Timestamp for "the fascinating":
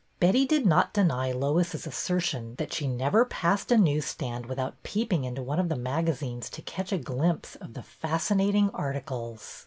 7.75-8.71